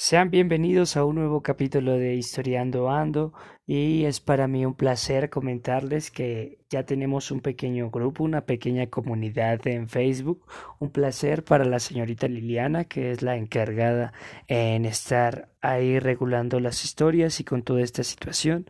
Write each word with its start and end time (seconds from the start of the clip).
Sean 0.00 0.30
bienvenidos 0.30 0.96
a 0.96 1.04
un 1.04 1.16
nuevo 1.16 1.42
capítulo 1.42 1.98
de 1.98 2.14
Historiando 2.14 2.88
Ando 2.88 3.32
y 3.66 4.04
es 4.04 4.20
para 4.20 4.46
mí 4.46 4.64
un 4.64 4.74
placer 4.74 5.28
comentarles 5.28 6.12
que 6.12 6.60
ya 6.70 6.84
tenemos 6.84 7.32
un 7.32 7.40
pequeño 7.40 7.90
grupo, 7.90 8.22
una 8.22 8.42
pequeña 8.42 8.86
comunidad 8.86 9.66
en 9.66 9.88
Facebook. 9.88 10.46
Un 10.78 10.90
placer 10.90 11.42
para 11.42 11.64
la 11.64 11.80
señorita 11.80 12.28
Liliana 12.28 12.84
que 12.84 13.10
es 13.10 13.22
la 13.22 13.36
encargada 13.36 14.12
en 14.46 14.84
estar 14.84 15.48
ahí 15.60 15.98
regulando 15.98 16.60
las 16.60 16.84
historias 16.84 17.40
y 17.40 17.44
con 17.44 17.64
toda 17.64 17.82
esta 17.82 18.04
situación 18.04 18.66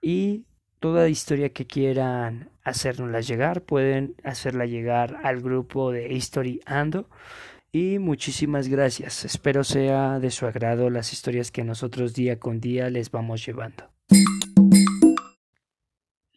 y 0.00 0.44
toda 0.78 1.08
historia 1.08 1.48
que 1.48 1.66
quieran 1.66 2.50
hacernosla 2.62 3.20
llegar 3.20 3.62
pueden 3.62 4.14
hacerla 4.22 4.64
llegar 4.64 5.18
al 5.24 5.40
grupo 5.40 5.90
de 5.90 6.12
History 6.12 6.60
Ando 6.66 7.08
y 7.72 7.98
muchísimas 7.98 8.68
gracias. 8.68 9.24
Espero 9.24 9.64
sea 9.64 10.18
de 10.20 10.30
su 10.30 10.46
agrado 10.46 10.90
las 10.90 11.12
historias 11.12 11.50
que 11.50 11.64
nosotros 11.64 12.14
día 12.14 12.38
con 12.38 12.60
día 12.60 12.90
les 12.90 13.10
vamos 13.10 13.44
llevando. 13.44 13.84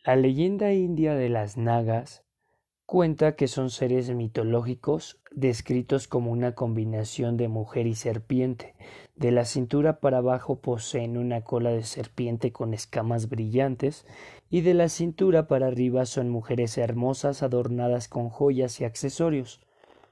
La 0.04 0.16
leyenda 0.16 0.74
india 0.74 1.14
de 1.16 1.30
las 1.30 1.58
nagas 1.58 2.24
cuenta 2.86 3.36
que 3.36 3.48
son 3.48 3.70
seres 3.70 4.14
mitológicos 4.14 5.22
descritos 5.32 6.10
como 6.10 6.32
una 6.32 6.56
combinación 6.56 7.38
de 7.38 7.48
mujer 7.48 7.88
y 7.88 7.96
serpiente. 7.96 8.76
De 9.16 9.32
la 9.32 9.46
cintura 9.46 10.02
para 10.02 10.18
abajo 10.18 10.60
poseen 10.60 11.18
una 11.18 11.42
cola 11.42 11.70
de 11.70 11.84
serpiente 11.84 12.52
con 12.52 12.74
escamas 12.74 13.30
brillantes 13.30 14.06
y 14.50 14.60
de 14.60 14.74
la 14.74 14.90
cintura 14.90 15.48
para 15.48 15.68
arriba 15.68 16.06
son 16.06 16.30
mujeres 16.30 16.78
hermosas 16.78 17.44
adornadas 17.44 18.10
con 18.10 18.30
joyas 18.30 18.82
y 18.82 18.84
accesorios. 18.84 19.62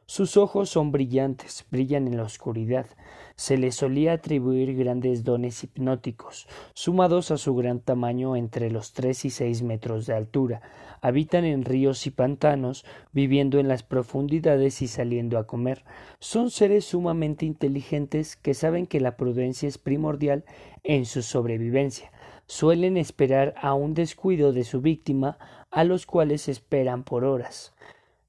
Sus 0.09 0.37
ojos 0.37 0.71
son 0.71 0.91
brillantes, 0.91 1.67
brillan 1.69 2.07
en 2.07 2.17
la 2.17 2.23
oscuridad. 2.23 2.87
Se 3.35 3.59
les 3.59 3.75
solía 3.75 4.13
atribuir 4.13 4.75
grandes 4.75 5.23
dones 5.23 5.63
hipnóticos, 5.63 6.47
sumados 6.73 7.29
a 7.29 7.37
su 7.37 7.53
gran 7.53 7.79
tamaño 7.79 8.35
entre 8.35 8.71
los 8.71 8.93
tres 8.93 9.23
y 9.23 9.29
seis 9.29 9.61
metros 9.61 10.07
de 10.07 10.15
altura. 10.15 10.63
Habitan 11.01 11.45
en 11.45 11.63
ríos 11.63 12.07
y 12.07 12.09
pantanos, 12.09 12.85
viviendo 13.11 13.59
en 13.59 13.67
las 13.67 13.83
profundidades 13.83 14.81
y 14.81 14.87
saliendo 14.87 15.37
a 15.37 15.45
comer. 15.45 15.85
Son 16.17 16.49
seres 16.49 16.85
sumamente 16.85 17.45
inteligentes 17.45 18.35
que 18.35 18.55
saben 18.55 18.87
que 18.87 19.01
la 19.01 19.15
prudencia 19.15 19.69
es 19.69 19.77
primordial 19.77 20.43
en 20.81 21.05
su 21.05 21.21
sobrevivencia. 21.21 22.11
Suelen 22.47 22.97
esperar 22.97 23.53
a 23.61 23.75
un 23.75 23.93
descuido 23.93 24.53
de 24.53 24.63
su 24.63 24.81
víctima, 24.81 25.37
a 25.69 25.83
los 25.83 26.07
cuales 26.07 26.49
esperan 26.49 27.03
por 27.03 27.25
horas. 27.25 27.75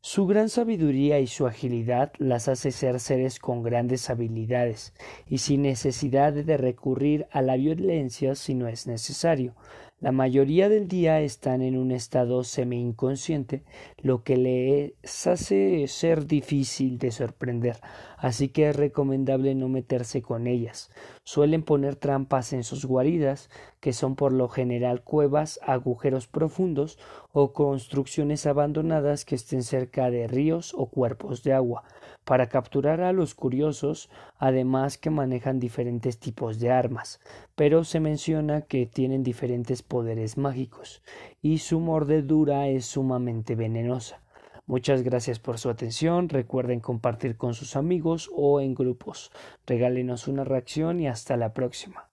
Su 0.02 0.26
gran 0.26 0.48
sabiduría 0.48 1.20
y 1.20 1.26
su 1.26 1.46
agilidad 1.46 2.12
las 2.16 2.48
hace 2.48 2.70
ser 2.70 3.00
seres 3.00 3.38
con 3.38 3.62
grandes 3.62 4.08
habilidades 4.08 4.94
y 5.26 5.38
sin 5.38 5.60
necesidad 5.60 6.32
de 6.32 6.56
recurrir 6.56 7.26
a 7.30 7.42
la 7.42 7.56
violencia 7.56 8.34
si 8.34 8.54
no 8.54 8.66
es 8.66 8.86
necesario. 8.86 9.54
La 10.00 10.10
mayoría 10.12 10.70
del 10.70 10.88
día 10.88 11.20
están 11.20 11.60
en 11.60 11.76
un 11.76 11.90
estado 11.92 12.42
semi-inconsciente, 12.44 13.62
lo 13.98 14.24
que 14.24 14.38
les 14.38 15.26
hace 15.26 15.86
ser 15.88 16.26
difícil 16.26 16.96
de 16.96 17.10
sorprender, 17.10 17.76
así 18.16 18.48
que 18.48 18.70
es 18.70 18.76
recomendable 18.76 19.54
no 19.54 19.68
meterse 19.68 20.22
con 20.22 20.46
ellas. 20.46 20.90
Suelen 21.24 21.62
poner 21.62 21.96
trampas 21.96 22.54
en 22.54 22.64
sus 22.64 22.86
guaridas, 22.86 23.50
que 23.80 23.92
son 23.92 24.14
por 24.14 24.32
lo 24.32 24.48
general 24.48 25.02
cuevas, 25.02 25.58
agujeros 25.62 26.26
profundos 26.26 26.98
o 27.32 27.52
construcciones 27.52 28.46
abandonadas 28.46 29.24
que 29.24 29.34
estén 29.34 29.62
cerca 29.62 30.10
de 30.10 30.28
ríos 30.28 30.74
o 30.76 30.86
cuerpos 30.86 31.42
de 31.42 31.54
agua 31.54 31.84
para 32.24 32.48
capturar 32.48 33.00
a 33.00 33.12
los 33.12 33.34
curiosos, 33.34 34.10
además 34.38 34.98
que 34.98 35.10
manejan 35.10 35.58
diferentes 35.58 36.18
tipos 36.18 36.60
de 36.60 36.70
armas, 36.70 37.20
pero 37.56 37.84
se 37.84 38.00
menciona 38.00 38.62
que 38.62 38.86
tienen 38.86 39.22
diferentes 39.22 39.82
poderes 39.82 40.36
mágicos 40.36 41.02
y 41.42 41.58
su 41.58 41.80
mordedura 41.80 42.68
es 42.68 42.84
sumamente 42.84 43.54
venenosa. 43.54 44.20
Muchas 44.66 45.02
gracias 45.02 45.40
por 45.40 45.58
su 45.58 45.68
atención. 45.68 46.28
Recuerden 46.28 46.78
compartir 46.78 47.36
con 47.36 47.54
sus 47.54 47.74
amigos 47.74 48.30
o 48.32 48.60
en 48.60 48.74
grupos. 48.74 49.32
Regálenos 49.66 50.28
una 50.28 50.44
reacción 50.44 51.00
y 51.00 51.08
hasta 51.08 51.36
la 51.36 51.52
próxima. 51.52 52.08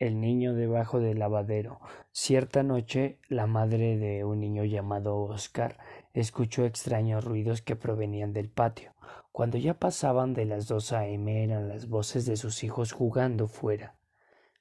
El 0.00 0.18
niño 0.18 0.54
debajo 0.54 0.98
del 0.98 1.18
lavadero. 1.18 1.78
Cierta 2.10 2.62
noche, 2.62 3.18
la 3.28 3.46
madre 3.46 3.98
de 3.98 4.24
un 4.24 4.40
niño 4.40 4.64
llamado 4.64 5.18
Oscar 5.18 5.76
escuchó 6.14 6.64
extraños 6.64 7.22
ruidos 7.22 7.60
que 7.60 7.76
provenían 7.76 8.32
del 8.32 8.48
patio. 8.48 8.94
Cuando 9.30 9.58
ya 9.58 9.74
pasaban 9.74 10.32
de 10.32 10.46
las 10.46 10.68
dos 10.68 10.94
a.m. 10.94 11.44
eran 11.44 11.68
las 11.68 11.86
voces 11.86 12.24
de 12.24 12.38
sus 12.38 12.64
hijos 12.64 12.92
jugando 12.92 13.46
fuera. 13.46 13.94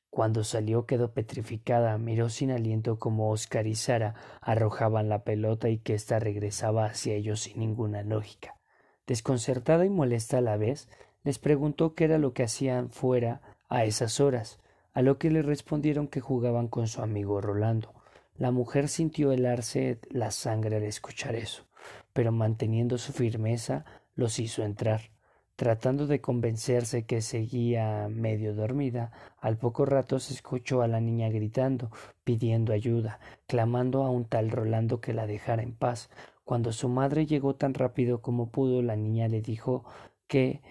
Cuando 0.10 0.44
salió 0.44 0.86
quedó 0.86 1.14
petrificada, 1.14 1.98
miró 1.98 2.28
sin 2.28 2.52
aliento 2.52 3.00
como 3.00 3.32
Oscar 3.32 3.66
y 3.66 3.76
Sara 3.76 4.16
arrojaban 4.42 5.08
la 5.08 5.24
pelota 5.24 5.70
y 5.70 5.78
que 5.78 5.94
ésta 5.94 6.20
regresaba 6.20 6.88
hacia 6.88 7.14
ellos 7.14 7.40
sin 7.40 7.60
ninguna 7.60 8.04
lógica. 8.04 8.60
Desconcertada 9.08 9.86
y 9.86 9.90
molesta 9.90 10.40
a 10.40 10.42
la 10.42 10.58
vez, 10.58 10.90
les 11.24 11.40
preguntó 11.40 11.96
qué 11.96 12.04
era 12.04 12.18
lo 12.18 12.34
que 12.34 12.44
hacían 12.44 12.90
fuera 12.90 13.42
a 13.70 13.86
esas 13.86 14.20
horas 14.20 14.60
a 14.94 15.02
lo 15.02 15.18
que 15.18 15.30
le 15.30 15.42
respondieron 15.42 16.08
que 16.08 16.22
jugaban 16.22 16.68
con 16.68 16.88
su 16.88 17.02
amigo 17.02 17.42
Rolando. 17.42 17.94
La 18.36 18.52
mujer 18.52 18.88
sintió 18.88 19.32
helarse 19.32 20.00
la 20.10 20.32
sangre 20.32 20.78
al 20.78 20.84
escuchar 20.84 21.36
eso, 21.36 21.66
pero 22.14 22.32
manteniendo 22.32 22.98
su 22.98 23.12
firmeza 23.12 23.86
los 24.16 24.40
hizo 24.40 24.64
entrar. 24.64 25.12
Tratando 25.60 26.08
de 26.08 26.22
convencerse 26.22 27.04
que 27.04 27.22
seguía 27.22 28.08
medio 28.10 28.56
dormida, 28.56 29.12
al 29.40 29.58
poco 29.58 29.84
rato 29.84 30.18
se 30.20 30.34
escuchó 30.34 30.82
a 30.82 30.88
la 30.88 31.02
niña 31.02 31.28
gritando, 31.28 31.92
pidiendo 32.24 32.72
ayuda, 32.72 33.20
clamando 33.46 34.04
a 34.04 34.10
un 34.10 34.24
tal 34.24 34.52
Rolando 34.52 35.02
que 35.02 35.14
la 35.14 35.28
dejara 35.28 35.62
en 35.62 35.74
paz. 35.74 36.10
Cuando 36.46 36.72
su 36.72 36.88
madre 36.88 37.26
llegó 37.26 37.56
tan 37.56 37.74
rápido 37.74 38.22
como 38.22 38.50
pudo, 38.52 38.82
la 38.82 38.96
niña 38.96 39.28
le 39.28 39.42
dijo 39.42 39.84
que, 40.28 40.62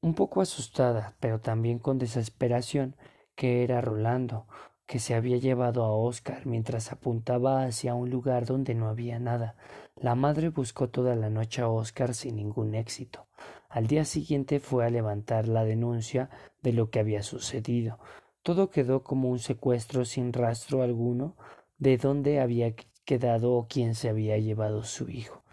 un 0.00 0.14
poco 0.14 0.40
asustada, 0.40 1.14
pero 1.20 1.38
también 1.38 1.78
con 1.78 1.98
desesperación, 1.98 2.96
que 3.40 3.64
era 3.64 3.80
Rolando, 3.80 4.46
que 4.84 4.98
se 4.98 5.14
había 5.14 5.38
llevado 5.38 5.82
a 5.82 5.96
Oscar 5.96 6.44
mientras 6.44 6.92
apuntaba 6.92 7.64
hacia 7.64 7.94
un 7.94 8.10
lugar 8.10 8.44
donde 8.44 8.74
no 8.74 8.90
había 8.90 9.18
nada. 9.18 9.56
La 9.96 10.14
madre 10.14 10.50
buscó 10.50 10.90
toda 10.90 11.16
la 11.16 11.30
noche 11.30 11.62
a 11.62 11.68
Oscar 11.68 12.14
sin 12.14 12.36
ningún 12.36 12.74
éxito. 12.74 13.28
Al 13.70 13.86
día 13.86 14.04
siguiente 14.04 14.60
fue 14.60 14.84
a 14.84 14.90
levantar 14.90 15.48
la 15.48 15.64
denuncia 15.64 16.28
de 16.60 16.74
lo 16.74 16.90
que 16.90 17.00
había 17.00 17.22
sucedido. 17.22 17.98
Todo 18.42 18.68
quedó 18.68 19.04
como 19.04 19.30
un 19.30 19.38
secuestro 19.38 20.04
sin 20.04 20.34
rastro 20.34 20.82
alguno 20.82 21.34
de 21.78 21.96
dónde 21.96 22.40
había 22.40 22.74
quedado 23.06 23.54
o 23.54 23.68
quién 23.68 23.94
se 23.94 24.10
había 24.10 24.36
llevado 24.36 24.84
su 24.84 25.08
hijo. 25.08 25.44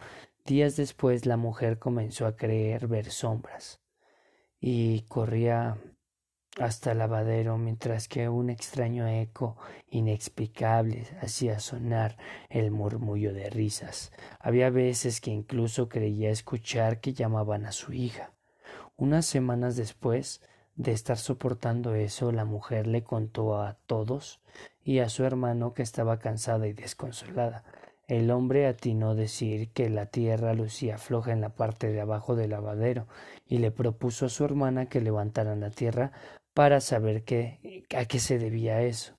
Días 0.44 0.76
después 0.76 1.24
la 1.24 1.38
mujer 1.38 1.78
comenzó 1.78 2.26
a 2.26 2.36
creer 2.36 2.86
ver 2.86 3.10
sombras 3.10 3.80
y 4.60 5.06
corría 5.08 5.78
hasta 6.60 6.92
el 6.92 6.98
lavadero 6.98 7.58
mientras 7.58 8.08
que 8.08 8.28
un 8.28 8.50
extraño 8.50 9.06
eco 9.06 9.56
inexplicable 9.90 11.06
hacía 11.20 11.60
sonar 11.60 12.16
el 12.50 12.70
murmullo 12.70 13.32
de 13.32 13.50
risas. 13.50 14.12
Había 14.40 14.70
veces 14.70 15.20
que 15.20 15.30
incluso 15.30 15.88
creía 15.88 16.30
escuchar 16.30 17.00
que 17.00 17.12
llamaban 17.12 17.66
a 17.66 17.72
su 17.72 17.92
hija. 17.92 18.32
Unas 18.96 19.26
semanas 19.26 19.76
después 19.76 20.42
de 20.74 20.92
estar 20.92 21.18
soportando 21.18 21.94
eso, 21.94 22.32
la 22.32 22.44
mujer 22.44 22.86
le 22.86 23.02
contó 23.02 23.60
a 23.60 23.74
todos 23.86 24.40
y 24.84 25.00
a 25.00 25.08
su 25.08 25.24
hermano 25.24 25.74
que 25.74 25.82
estaba 25.82 26.18
cansada 26.18 26.66
y 26.66 26.72
desconsolada. 26.72 27.64
El 28.08 28.30
hombre 28.30 28.66
atinó 28.66 29.14
decir 29.14 29.70
que 29.72 29.90
la 29.90 30.06
tierra 30.06 30.54
lucía 30.54 30.96
floja 30.96 31.32
en 31.32 31.42
la 31.42 31.50
parte 31.50 31.92
de 31.92 32.00
abajo 32.00 32.36
del 32.36 32.50
lavadero 32.50 33.06
y 33.46 33.58
le 33.58 33.70
propuso 33.70 34.24
a 34.24 34.30
su 34.30 34.46
hermana 34.46 34.86
que 34.86 35.02
levantaran 35.02 35.60
la 35.60 35.70
tierra 35.70 36.12
para 36.58 36.80
saber 36.80 37.22
qué, 37.22 37.86
a 37.96 38.06
qué 38.06 38.18
se 38.18 38.36
debía 38.36 38.82
eso. 38.82 39.14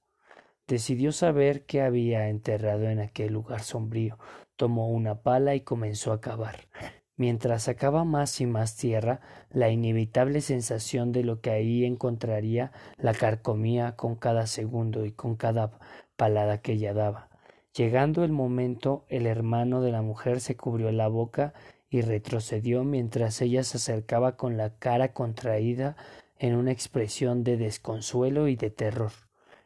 Decidió 0.67 1.13
saber 1.13 1.65
qué 1.65 1.81
había 1.81 2.27
enterrado 2.27 2.89
en 2.89 2.99
aquel 2.99 3.31
lugar 3.31 3.61
sombrío. 3.61 4.19
Tomó 4.57 4.89
una 4.89 5.21
pala 5.21 5.55
y 5.55 5.61
comenzó 5.61 6.11
a 6.11 6.19
cavar. 6.19 6.67
Mientras 7.15 7.63
sacaba 7.63 8.03
más 8.03 8.41
y 8.41 8.45
más 8.45 8.75
tierra, 8.75 9.21
la 9.51 9.69
inevitable 9.69 10.41
sensación 10.41 11.13
de 11.13 11.23
lo 11.23 11.39
que 11.39 11.51
ahí 11.51 11.85
encontraría 11.85 12.73
la 12.97 13.13
carcomía 13.13 13.95
con 13.95 14.17
cada 14.17 14.45
segundo 14.45 15.05
y 15.05 15.13
con 15.13 15.37
cada 15.37 15.79
palada 16.17 16.57
que 16.57 16.73
ella 16.73 16.93
daba. 16.93 17.29
Llegando 17.73 18.25
el 18.25 18.33
momento, 18.33 19.05
el 19.07 19.25
hermano 19.25 19.79
de 19.81 19.93
la 19.93 20.01
mujer 20.01 20.41
se 20.41 20.57
cubrió 20.57 20.91
la 20.91 21.07
boca 21.07 21.53
y 21.89 22.01
retrocedió 22.01 22.83
mientras 22.83 23.41
ella 23.41 23.63
se 23.63 23.77
acercaba 23.77 24.35
con 24.35 24.57
la 24.57 24.75
cara 24.77 25.13
contraída 25.13 25.95
en 26.39 26.55
una 26.55 26.71
expresión 26.71 27.43
de 27.43 27.57
desconsuelo 27.57 28.47
y 28.47 28.55
de 28.55 28.71
terror. 28.71 29.11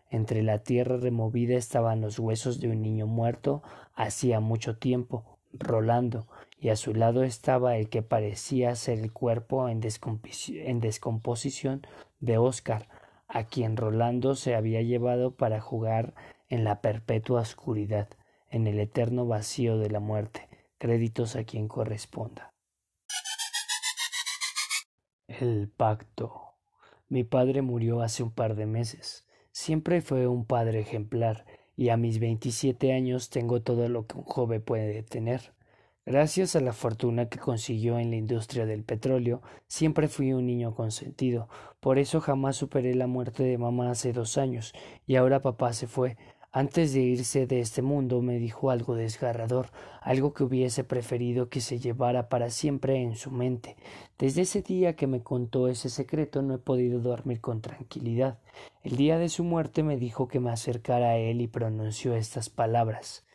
Entre 0.09 0.43
la 0.43 0.59
tierra 0.59 0.97
removida 0.97 1.55
estaban 1.55 2.01
los 2.01 2.19
huesos 2.19 2.59
de 2.59 2.69
un 2.69 2.81
niño 2.81 3.07
muerto 3.07 3.63
hacía 3.95 4.39
mucho 4.39 4.77
tiempo, 4.77 5.37
rolando, 5.53 6.27
y 6.59 6.69
a 6.69 6.75
su 6.75 6.93
lado 6.93 7.23
estaba 7.23 7.77
el 7.77 7.89
que 7.89 8.01
parecía 8.01 8.75
ser 8.75 8.99
el 8.99 9.11
cuerpo 9.11 9.69
en, 9.69 9.81
descomposición 9.81 11.85
de 12.19 12.37
Oscar, 12.37 12.87
a 13.27 13.45
quien 13.45 13.77
Rolando 13.77 14.35
se 14.35 14.55
había 14.55 14.81
llevado 14.81 15.35
para 15.35 15.59
jugar 15.59 16.13
en 16.49 16.63
la 16.63 16.81
perpetua 16.81 17.41
oscuridad, 17.41 18.07
en 18.49 18.67
el 18.67 18.79
eterno 18.79 19.25
vacío 19.25 19.77
de 19.77 19.89
la 19.89 19.99
muerte, 19.99 20.47
créditos 20.77 21.35
a 21.35 21.43
quien 21.43 21.67
corresponda. 21.67 22.53
El 25.27 25.69
pacto. 25.69 26.52
Mi 27.09 27.23
padre 27.23 27.61
murió 27.61 28.01
hace 28.01 28.23
un 28.23 28.31
par 28.31 28.55
de 28.55 28.65
meses. 28.65 29.27
Siempre 29.51 30.01
fue 30.01 30.27
un 30.27 30.45
padre 30.45 30.79
ejemplar, 30.79 31.45
y 31.75 31.89
a 31.89 31.97
mis 31.97 32.19
veintisiete 32.19 32.93
años 32.93 33.29
tengo 33.29 33.61
todo 33.61 33.89
lo 33.89 34.07
que 34.07 34.17
un 34.17 34.23
joven 34.23 34.61
puede 34.61 35.03
tener. 35.03 35.53
Gracias 36.05 36.55
a 36.55 36.59
la 36.59 36.73
fortuna 36.73 37.29
que 37.29 37.39
consiguió 37.39 37.97
en 37.97 38.09
la 38.09 38.17
industria 38.17 38.65
del 38.65 38.83
petróleo, 38.83 39.41
siempre 39.67 40.09
fui 40.09 40.33
un 40.33 40.45
niño 40.45 40.75
consentido. 40.75 41.47
Por 41.79 41.97
eso 41.97 42.19
jamás 42.19 42.57
superé 42.57 42.93
la 42.93 43.07
muerte 43.07 43.43
de 43.43 43.57
mamá 43.57 43.89
hace 43.89 44.11
dos 44.11 44.37
años, 44.37 44.73
y 45.05 45.15
ahora 45.15 45.41
papá 45.41 45.71
se 45.71 45.87
fue, 45.87 46.17
antes 46.55 46.93
de 46.93 47.01
irse 47.01 47.47
de 47.47 47.59
este 47.59 47.81
mundo 47.81 48.21
me 48.21 48.37
dijo 48.37 48.69
algo 48.69 48.93
desgarrador, 48.93 49.71
algo 50.01 50.33
que 50.33 50.43
hubiese 50.43 50.83
preferido 50.83 51.49
que 51.49 51.61
se 51.61 51.79
llevara 51.79 52.29
para 52.29 52.51
siempre 52.51 53.01
en 53.01 53.15
su 53.15 53.31
mente. 53.31 53.75
Desde 54.19 54.43
ese 54.43 54.61
día 54.61 54.95
que 54.95 55.07
me 55.07 55.23
contó 55.23 55.67
ese 55.67 55.89
secreto 55.89 56.43
no 56.43 56.53
he 56.53 56.59
podido 56.59 56.99
dormir 56.99 57.41
con 57.41 57.61
tranquilidad. 57.61 58.37
El 58.83 58.97
día 58.97 59.17
de 59.17 59.29
su 59.29 59.43
muerte 59.43 59.81
me 59.81 59.97
dijo 59.97 60.27
que 60.27 60.39
me 60.39 60.51
acercara 60.51 61.07
a 61.07 61.17
él 61.17 61.41
y 61.41 61.47
pronunció 61.47 62.15
estas 62.15 62.49
palabras 62.49 63.25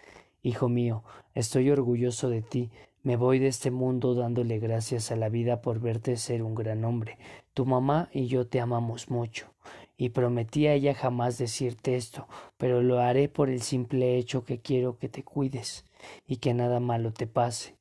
Hijo 0.41 0.69
mío, 0.69 1.03
estoy 1.35 1.69
orgulloso 1.71 2.31
de 2.31 2.43
ti, 2.43 2.71
me 3.03 3.17
voy 3.17 3.41
de 3.41 3.49
este 3.49 3.73
mundo 3.73 4.15
dándole 4.15 4.61
gracias 4.61 5.11
a 5.11 5.17
la 5.17 5.29
vida 5.29 5.61
por 5.61 5.81
verte 5.81 6.17
ser 6.17 6.45
un 6.45 6.55
gran 6.55 6.85
hombre. 6.85 7.19
Tu 7.53 7.67
mamá 7.67 8.09
y 8.13 8.29
yo 8.29 8.47
te 8.47 8.61
amamos 8.61 9.11
mucho 9.11 9.49
y 9.99 10.11
prometí 10.11 10.69
a 10.69 10.75
ella 10.75 10.95
jamás 10.95 11.37
decirte 11.37 11.97
esto, 11.97 12.29
pero 12.57 12.81
lo 12.81 13.01
haré 13.01 13.29
por 13.29 13.51
el 13.51 13.61
simple 13.61 14.17
hecho 14.17 14.45
que 14.45 14.61
quiero 14.61 14.97
que 14.97 15.09
te 15.09 15.25
cuides 15.25 15.85
y 16.27 16.37
que 16.37 16.55
nada 16.55 16.79
malo 16.79 17.13
te 17.13 17.27
pase. 17.27 17.77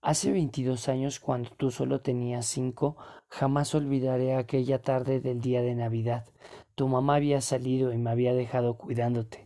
Hace 0.00 0.30
veintidós 0.30 0.88
años, 0.88 1.18
cuando 1.18 1.50
tú 1.50 1.72
solo 1.72 2.00
tenías 2.00 2.46
cinco, 2.46 2.96
jamás 3.28 3.74
olvidaré 3.74 4.36
aquella 4.36 4.80
tarde 4.80 5.20
del 5.20 5.40
día 5.40 5.60
de 5.60 5.74
Navidad. 5.74 6.24
Tu 6.76 6.86
mamá 6.86 7.16
había 7.16 7.40
salido 7.40 7.92
y 7.92 7.98
me 7.98 8.10
había 8.10 8.32
dejado 8.32 8.78
cuidándote. 8.78 9.45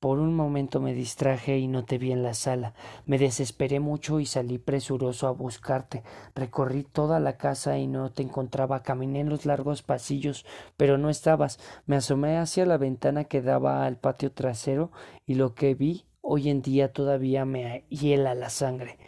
Por 0.00 0.20
un 0.20 0.36
momento 0.36 0.80
me 0.80 0.94
distraje 0.94 1.58
y 1.58 1.66
no 1.66 1.84
te 1.84 1.98
vi 1.98 2.12
en 2.12 2.22
la 2.22 2.32
sala. 2.32 2.72
Me 3.04 3.18
desesperé 3.18 3.80
mucho 3.80 4.20
y 4.20 4.26
salí 4.26 4.58
presuroso 4.58 5.26
a 5.26 5.32
buscarte. 5.32 6.04
Recorrí 6.36 6.84
toda 6.84 7.18
la 7.18 7.36
casa 7.36 7.78
y 7.78 7.88
no 7.88 8.12
te 8.12 8.22
encontraba. 8.22 8.84
Caminé 8.84 9.18
en 9.20 9.28
los 9.28 9.44
largos 9.44 9.82
pasillos, 9.82 10.46
pero 10.76 10.98
no 10.98 11.10
estabas. 11.10 11.58
Me 11.86 11.96
asomé 11.96 12.38
hacia 12.38 12.64
la 12.64 12.76
ventana 12.76 13.24
que 13.24 13.42
daba 13.42 13.86
al 13.86 13.96
patio 13.96 14.30
trasero 14.30 14.92
y 15.26 15.34
lo 15.34 15.56
que 15.56 15.74
vi 15.74 16.04
hoy 16.20 16.48
en 16.48 16.62
día 16.62 16.92
todavía 16.92 17.44
me 17.44 17.84
hiela 17.88 18.36
la 18.36 18.50
sangre. 18.50 18.98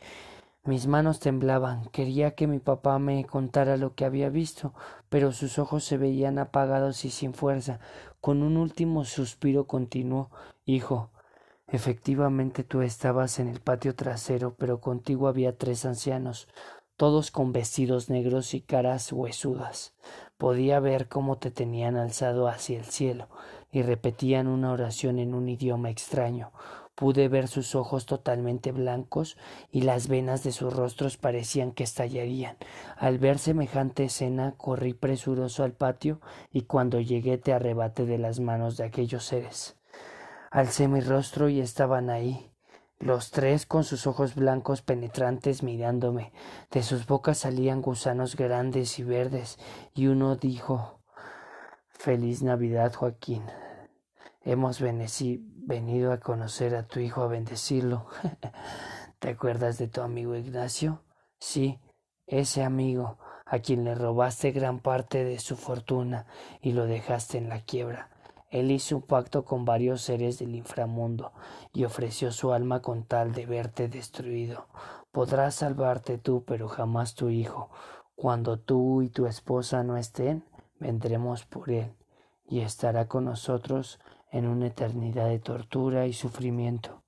Mis 0.70 0.86
manos 0.86 1.18
temblaban. 1.18 1.86
Quería 1.86 2.36
que 2.36 2.46
mi 2.46 2.60
papá 2.60 3.00
me 3.00 3.24
contara 3.24 3.76
lo 3.76 3.96
que 3.96 4.04
había 4.04 4.28
visto, 4.28 4.72
pero 5.08 5.32
sus 5.32 5.58
ojos 5.58 5.82
se 5.82 5.96
veían 5.96 6.38
apagados 6.38 7.04
y 7.04 7.10
sin 7.10 7.34
fuerza. 7.34 7.80
Con 8.20 8.44
un 8.44 8.56
último 8.56 9.04
suspiro 9.04 9.66
continuó 9.66 10.30
Hijo, 10.64 11.10
efectivamente 11.66 12.62
tú 12.62 12.82
estabas 12.82 13.40
en 13.40 13.48
el 13.48 13.58
patio 13.58 13.96
trasero, 13.96 14.54
pero 14.56 14.80
contigo 14.80 15.26
había 15.26 15.58
tres 15.58 15.84
ancianos, 15.84 16.46
todos 16.96 17.32
con 17.32 17.52
vestidos 17.52 18.08
negros 18.08 18.54
y 18.54 18.60
caras 18.60 19.12
huesudas. 19.12 19.94
Podía 20.38 20.78
ver 20.78 21.08
cómo 21.08 21.38
te 21.38 21.50
tenían 21.50 21.96
alzado 21.96 22.46
hacia 22.46 22.78
el 22.78 22.84
cielo, 22.84 23.26
y 23.72 23.82
repetían 23.82 24.46
una 24.46 24.70
oración 24.70 25.18
en 25.18 25.34
un 25.34 25.48
idioma 25.48 25.90
extraño. 25.90 26.52
Pude 27.00 27.28
ver 27.28 27.48
sus 27.48 27.74
ojos 27.74 28.04
totalmente 28.04 28.72
blancos 28.72 29.38
y 29.72 29.80
las 29.80 30.06
venas 30.06 30.44
de 30.44 30.52
sus 30.52 30.70
rostros 30.70 31.16
parecían 31.16 31.72
que 31.72 31.82
estallarían. 31.82 32.58
Al 32.98 33.18
ver 33.18 33.38
semejante 33.38 34.04
escena 34.04 34.52
corrí 34.58 34.92
presuroso 34.92 35.64
al 35.64 35.72
patio 35.72 36.20
y 36.52 36.64
cuando 36.64 37.00
llegué 37.00 37.38
te 37.38 37.54
arrebaté 37.54 38.04
de 38.04 38.18
las 38.18 38.38
manos 38.38 38.76
de 38.76 38.84
aquellos 38.84 39.24
seres. 39.24 39.76
Alcé 40.50 40.88
mi 40.88 41.00
rostro 41.00 41.48
y 41.48 41.60
estaban 41.60 42.10
ahí, 42.10 42.50
los 42.98 43.30
tres 43.30 43.64
con 43.64 43.82
sus 43.84 44.06
ojos 44.06 44.34
blancos 44.34 44.82
penetrantes 44.82 45.62
mirándome. 45.62 46.34
De 46.70 46.82
sus 46.82 47.06
bocas 47.06 47.38
salían 47.38 47.80
gusanos 47.80 48.36
grandes 48.36 48.98
y 48.98 49.04
verdes, 49.04 49.58
y 49.94 50.08
uno 50.08 50.36
dijo 50.36 51.00
Feliz 51.88 52.42
Navidad, 52.42 52.92
Joaquín. 52.92 53.44
Hemos 54.42 54.80
venido 54.80 56.12
a 56.12 56.20
conocer 56.20 56.74
a 56.74 56.86
tu 56.86 56.98
hijo 56.98 57.22
a 57.22 57.28
bendecirlo. 57.28 58.06
¿Te 59.18 59.28
acuerdas 59.28 59.76
de 59.76 59.86
tu 59.86 60.00
amigo 60.00 60.34
Ignacio? 60.34 61.02
Sí, 61.38 61.78
ese 62.26 62.62
amigo 62.64 63.18
a 63.44 63.58
quien 63.58 63.84
le 63.84 63.94
robaste 63.94 64.52
gran 64.52 64.80
parte 64.80 65.24
de 65.24 65.38
su 65.38 65.56
fortuna 65.56 66.26
y 66.62 66.72
lo 66.72 66.86
dejaste 66.86 67.36
en 67.36 67.50
la 67.50 67.60
quiebra. 67.60 68.08
Él 68.48 68.70
hizo 68.70 68.96
un 68.96 69.02
pacto 69.02 69.44
con 69.44 69.66
varios 69.66 70.00
seres 70.00 70.38
del 70.38 70.54
inframundo 70.54 71.32
y 71.74 71.84
ofreció 71.84 72.32
su 72.32 72.52
alma 72.52 72.80
con 72.80 73.04
tal 73.04 73.32
de 73.32 73.44
verte 73.44 73.88
destruido. 73.88 74.68
Podrás 75.12 75.56
salvarte 75.56 76.16
tú, 76.16 76.44
pero 76.46 76.66
jamás 76.66 77.14
tu 77.14 77.28
hijo. 77.28 77.70
Cuando 78.14 78.58
tú 78.58 79.02
y 79.02 79.10
tu 79.10 79.26
esposa 79.26 79.82
no 79.82 79.98
estén, 79.98 80.44
vendremos 80.78 81.44
por 81.44 81.70
él 81.70 81.94
y 82.48 82.60
estará 82.60 83.06
con 83.06 83.26
nosotros 83.26 84.00
en 84.30 84.46
una 84.46 84.68
eternidad 84.68 85.28
de 85.28 85.38
tortura 85.38 86.06
y 86.06 86.12
sufrimiento. 86.12 87.02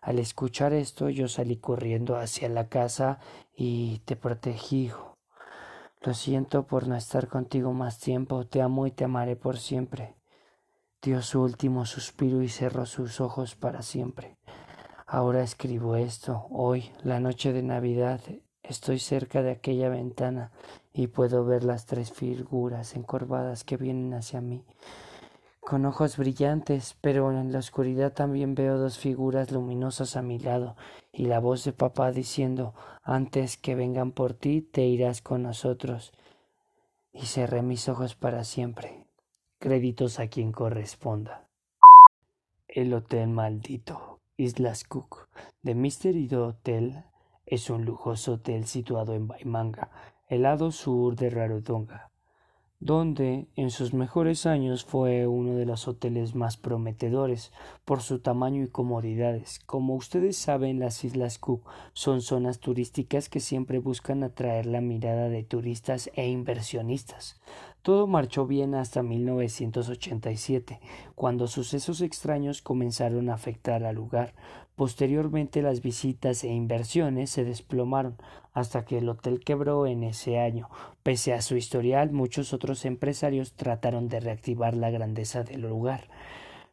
Al 0.00 0.18
escuchar 0.18 0.72
esto 0.72 1.08
yo 1.08 1.28
salí 1.28 1.56
corriendo 1.56 2.16
hacia 2.16 2.48
la 2.48 2.68
casa 2.68 3.20
y 3.56 4.00
te 4.04 4.16
protegí, 4.16 4.84
hijo. 4.84 5.16
Lo 6.02 6.12
siento 6.12 6.66
por 6.66 6.86
no 6.86 6.96
estar 6.96 7.28
contigo 7.28 7.72
más 7.72 7.98
tiempo, 7.98 8.46
te 8.46 8.60
amo 8.60 8.86
y 8.86 8.90
te 8.90 9.04
amaré 9.04 9.36
por 9.36 9.56
siempre. 9.56 10.14
Dio 11.00 11.22
su 11.22 11.40
último 11.40 11.86
suspiro 11.86 12.42
y 12.42 12.48
cerró 12.48 12.84
sus 12.84 13.20
ojos 13.20 13.54
para 13.54 13.82
siempre. 13.82 14.36
Ahora 15.06 15.42
escribo 15.42 15.96
esto, 15.96 16.46
hoy, 16.50 16.90
la 17.02 17.20
noche 17.20 17.52
de 17.52 17.62
Navidad, 17.62 18.20
estoy 18.62 18.98
cerca 18.98 19.42
de 19.42 19.52
aquella 19.52 19.88
ventana 19.88 20.50
y 20.92 21.06
puedo 21.06 21.44
ver 21.44 21.64
las 21.64 21.86
tres 21.86 22.12
figuras 22.12 22.94
encorvadas 22.94 23.64
que 23.64 23.76
vienen 23.76 24.12
hacia 24.12 24.40
mí 24.40 24.64
con 25.64 25.86
ojos 25.86 26.18
brillantes, 26.18 26.96
pero 27.00 27.32
en 27.32 27.50
la 27.50 27.58
oscuridad 27.58 28.12
también 28.12 28.54
veo 28.54 28.76
dos 28.76 28.98
figuras 28.98 29.50
luminosas 29.50 30.16
a 30.16 30.22
mi 30.22 30.38
lado, 30.38 30.76
y 31.12 31.24
la 31.26 31.40
voz 31.40 31.64
de 31.64 31.72
papá 31.72 32.12
diciendo 32.12 32.74
antes 33.02 33.56
que 33.56 33.74
vengan 33.74 34.12
por 34.12 34.34
ti, 34.34 34.60
te 34.60 34.82
irás 34.82 35.22
con 35.22 35.42
nosotros. 35.42 36.12
Y 37.12 37.26
cerré 37.26 37.62
mis 37.62 37.88
ojos 37.88 38.14
para 38.14 38.44
siempre. 38.44 39.06
Créditos 39.58 40.20
a 40.20 40.28
quien 40.28 40.52
corresponda. 40.52 41.48
El 42.68 42.92
Hotel 42.92 43.28
Maldito, 43.28 44.20
Islas 44.36 44.84
Cook, 44.84 45.28
de 45.62 45.74
Mystery 45.74 46.32
Hotel, 46.34 47.04
es 47.46 47.70
un 47.70 47.84
lujoso 47.84 48.34
hotel 48.34 48.66
situado 48.66 49.14
en 49.14 49.28
Baimanga, 49.28 49.90
el 50.28 50.42
lado 50.42 50.72
sur 50.72 51.14
de 51.14 51.30
Rarotonga 51.30 52.10
donde 52.84 53.46
en 53.56 53.70
sus 53.70 53.94
mejores 53.94 54.44
años 54.44 54.84
fue 54.84 55.26
uno 55.26 55.54
de 55.54 55.64
los 55.64 55.88
hoteles 55.88 56.34
más 56.34 56.58
prometedores 56.58 57.50
por 57.86 58.02
su 58.02 58.18
tamaño 58.18 58.62
y 58.62 58.68
comodidades. 58.68 59.58
Como 59.64 59.94
ustedes 59.94 60.36
saben, 60.36 60.80
las 60.80 61.02
Islas 61.02 61.38
Cook 61.38 61.66
son 61.94 62.20
zonas 62.20 62.60
turísticas 62.60 63.30
que 63.30 63.40
siempre 63.40 63.78
buscan 63.78 64.22
atraer 64.22 64.66
la 64.66 64.82
mirada 64.82 65.30
de 65.30 65.42
turistas 65.42 66.10
e 66.14 66.28
inversionistas. 66.28 67.40
Todo 67.84 68.06
marchó 68.06 68.46
bien 68.46 68.74
hasta 68.74 69.02
1987, 69.02 70.80
cuando 71.14 71.46
sucesos 71.46 72.00
extraños 72.00 72.62
comenzaron 72.62 73.28
a 73.28 73.34
afectar 73.34 73.84
al 73.84 73.96
lugar. 73.96 74.32
Posteriormente 74.74 75.60
las 75.60 75.82
visitas 75.82 76.44
e 76.44 76.48
inversiones 76.48 77.28
se 77.28 77.44
desplomaron 77.44 78.16
hasta 78.54 78.86
que 78.86 78.96
el 78.96 79.08
hotel 79.10 79.40
quebró 79.40 79.86
en 79.86 80.02
ese 80.02 80.38
año. 80.38 80.70
Pese 81.02 81.34
a 81.34 81.42
su 81.42 81.56
historial, 81.56 82.10
muchos 82.10 82.54
otros 82.54 82.86
empresarios 82.86 83.52
trataron 83.52 84.08
de 84.08 84.20
reactivar 84.20 84.74
la 84.74 84.88
grandeza 84.88 85.42
del 85.42 85.60
lugar. 85.60 86.08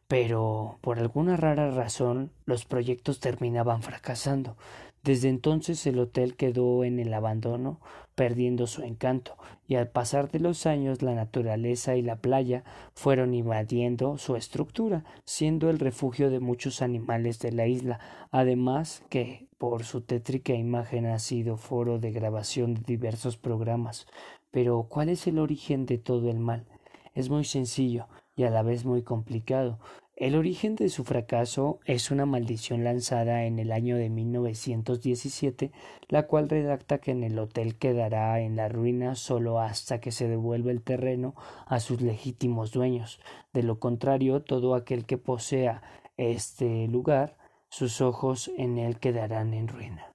Pero, 0.08 0.78
por 0.80 0.98
alguna 0.98 1.36
rara 1.36 1.70
razón, 1.72 2.30
los 2.46 2.64
proyectos 2.64 3.20
terminaban 3.20 3.82
fracasando. 3.82 4.56
Desde 5.02 5.28
entonces 5.28 5.84
el 5.88 5.98
hotel 5.98 6.36
quedó 6.36 6.84
en 6.84 7.00
el 7.00 7.12
abandono, 7.12 7.80
perdiendo 8.14 8.66
su 8.66 8.82
encanto, 8.82 9.36
y 9.66 9.76
al 9.76 9.88
pasar 9.88 10.30
de 10.30 10.40
los 10.40 10.66
años 10.66 11.02
la 11.02 11.14
naturaleza 11.14 11.96
y 11.96 12.02
la 12.02 12.16
playa 12.16 12.64
fueron 12.94 13.34
invadiendo 13.34 14.18
su 14.18 14.36
estructura, 14.36 15.04
siendo 15.24 15.70
el 15.70 15.78
refugio 15.78 16.30
de 16.30 16.40
muchos 16.40 16.82
animales 16.82 17.38
de 17.38 17.52
la 17.52 17.66
isla, 17.66 18.00
además 18.30 19.02
que 19.08 19.48
por 19.58 19.84
su 19.84 20.00
tétrica 20.00 20.54
imagen 20.54 21.06
ha 21.06 21.18
sido 21.18 21.56
foro 21.56 21.98
de 21.98 22.10
grabación 22.10 22.74
de 22.74 22.82
diversos 22.84 23.36
programas. 23.36 24.06
Pero 24.50 24.86
¿cuál 24.88 25.08
es 25.08 25.26
el 25.26 25.38
origen 25.38 25.86
de 25.86 25.98
todo 25.98 26.30
el 26.30 26.38
mal? 26.38 26.66
Es 27.14 27.30
muy 27.30 27.44
sencillo 27.44 28.08
y 28.34 28.44
a 28.44 28.50
la 28.50 28.62
vez 28.62 28.84
muy 28.84 29.02
complicado, 29.02 29.78
el 30.22 30.36
origen 30.36 30.76
de 30.76 30.88
su 30.88 31.02
fracaso 31.02 31.80
es 31.84 32.12
una 32.12 32.26
maldición 32.26 32.84
lanzada 32.84 33.44
en 33.44 33.58
el 33.58 33.72
año 33.72 33.96
de 33.96 34.08
1917, 34.08 35.72
la 36.06 36.28
cual 36.28 36.48
redacta 36.48 36.98
que 36.98 37.10
en 37.10 37.24
el 37.24 37.36
hotel 37.40 37.76
quedará 37.76 38.38
en 38.38 38.54
la 38.54 38.68
ruina 38.68 39.16
solo 39.16 39.58
hasta 39.58 40.00
que 40.00 40.12
se 40.12 40.28
devuelva 40.28 40.70
el 40.70 40.80
terreno 40.80 41.34
a 41.66 41.80
sus 41.80 42.02
legítimos 42.02 42.70
dueños. 42.70 43.18
De 43.52 43.64
lo 43.64 43.80
contrario, 43.80 44.42
todo 44.42 44.76
aquel 44.76 45.06
que 45.06 45.18
posea 45.18 45.82
este 46.16 46.86
lugar, 46.86 47.36
sus 47.68 48.00
ojos 48.00 48.48
en 48.56 48.78
él 48.78 49.00
quedarán 49.00 49.54
en 49.54 49.66
ruina. 49.66 50.14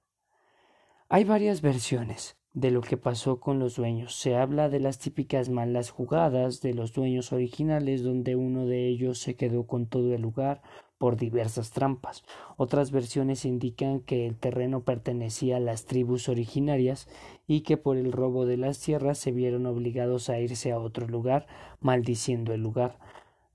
Hay 1.10 1.24
varias 1.24 1.60
versiones 1.60 2.38
de 2.58 2.72
lo 2.72 2.80
que 2.80 2.96
pasó 2.96 3.38
con 3.38 3.60
los 3.60 3.76
dueños. 3.76 4.16
Se 4.16 4.34
habla 4.34 4.68
de 4.68 4.80
las 4.80 4.98
típicas 4.98 5.48
malas 5.48 5.90
jugadas 5.90 6.60
de 6.60 6.74
los 6.74 6.92
dueños 6.92 7.32
originales 7.32 8.02
donde 8.02 8.34
uno 8.34 8.66
de 8.66 8.88
ellos 8.88 9.20
se 9.20 9.36
quedó 9.36 9.64
con 9.68 9.86
todo 9.86 10.12
el 10.12 10.22
lugar 10.22 10.60
por 10.98 11.16
diversas 11.16 11.70
trampas. 11.70 12.24
Otras 12.56 12.90
versiones 12.90 13.44
indican 13.44 14.00
que 14.00 14.26
el 14.26 14.36
terreno 14.36 14.80
pertenecía 14.80 15.58
a 15.58 15.60
las 15.60 15.84
tribus 15.84 16.28
originarias 16.28 17.08
y 17.46 17.60
que 17.60 17.76
por 17.76 17.96
el 17.96 18.10
robo 18.10 18.44
de 18.44 18.56
las 18.56 18.80
tierras 18.80 19.18
se 19.18 19.30
vieron 19.30 19.64
obligados 19.66 20.28
a 20.28 20.40
irse 20.40 20.72
a 20.72 20.80
otro 20.80 21.06
lugar, 21.06 21.46
maldiciendo 21.80 22.52
el 22.52 22.62
lugar. 22.62 22.98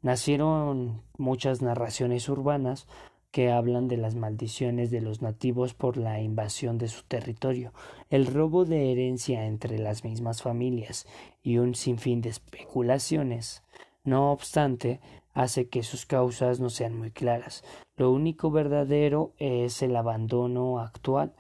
Nacieron 0.02 1.02
muchas 1.18 1.62
narraciones 1.62 2.30
urbanas 2.30 2.88
que 3.34 3.52
hablan 3.52 3.88
de 3.88 3.98
las 3.98 4.14
maldiciones 4.14 4.92
de 4.92 5.02
los 5.02 5.24
nativos 5.24 5.74
por 5.74 5.98
la 5.98 6.22
invasión 6.22 6.78
de 6.78 6.88
su 6.88 7.02
territorio, 7.02 7.74
el 8.12 8.28
robo 8.28 8.64
de 8.64 8.92
herencia 8.92 9.48
entre 9.48 9.80
las 9.80 10.04
mismas 10.04 10.44
familias 10.44 11.08
y 11.42 11.58
un 11.58 11.74
sinfín 11.74 12.22
de 12.22 12.30
especulaciones. 12.30 13.64
No 14.04 14.32
obstante, 14.32 15.00
hace 15.34 15.68
que 15.68 15.82
sus 15.82 16.06
causas 16.06 16.60
no 16.60 16.70
sean 16.70 16.96
muy 16.96 17.10
claras. 17.10 17.64
Lo 17.98 18.12
único 18.12 18.52
verdadero 18.52 19.34
es 19.40 19.82
el 19.82 19.96
abandono 19.96 20.78
actual 20.78 21.34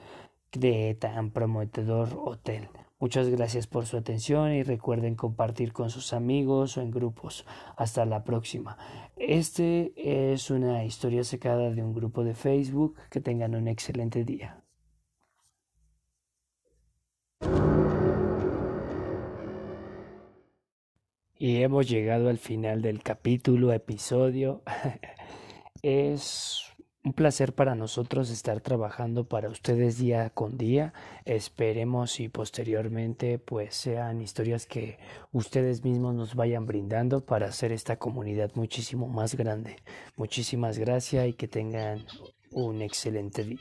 de 0.52 0.98
tan 1.00 1.30
prometedor 1.30 2.20
hotel. 2.26 2.70
Muchas 3.04 3.28
gracias 3.28 3.68
por 3.68 3.86
su 3.86 3.98
atención 3.98 4.54
y 4.54 4.64
recuerden 4.64 5.16
compartir 5.16 5.74
con 5.74 5.90
sus 5.90 6.14
amigos 6.14 6.78
o 6.78 6.82
en 6.82 6.90
grupos. 6.90 7.46
Hasta 7.76 8.06
la 8.06 8.24
próxima. 8.24 8.78
Este 9.18 9.92
es 9.98 10.50
una 10.50 10.86
historia 10.86 11.26
secada 11.26 11.70
de 11.72 11.84
un 11.84 11.94
grupo 11.94 12.24
de 12.24 12.34
Facebook. 12.34 12.96
Que 13.10 13.20
tengan 13.20 13.56
un 13.56 13.68
excelente 13.68 14.24
día. 14.24 14.64
Y 21.38 21.62
hemos 21.62 21.90
llegado 21.90 22.30
al 22.30 22.38
final 22.38 22.82
del 22.82 23.04
capítulo, 23.04 23.74
episodio. 23.74 24.62
es 25.82 26.73
un 27.06 27.12
placer 27.12 27.54
para 27.54 27.76
nosotros 27.76 28.30
estar 28.30 28.62
trabajando 28.62 29.26
para 29.26 29.50
ustedes 29.50 29.98
día 29.98 30.30
con 30.30 30.58
día. 30.58 30.94
Esperemos 31.26 32.20
y 32.22 32.30
posteriormente 32.30 33.40
pues 33.40 33.76
sean 33.76 34.22
historias 34.22 34.66
que 34.66 34.98
ustedes 35.34 35.84
mismos 35.84 36.16
nos 36.16 36.36
vayan 36.36 36.66
brindando 36.66 37.26
para 37.26 37.48
hacer 37.48 37.74
esta 37.74 37.98
comunidad 37.98 38.52
muchísimo 38.56 39.08
más 39.08 39.36
grande. 39.36 39.76
Muchísimas 40.16 40.78
gracias 40.78 41.28
y 41.28 41.34
que 41.34 41.50
tengan 41.50 42.06
un 42.52 42.82
excelente 42.82 43.44
día. 43.44 43.60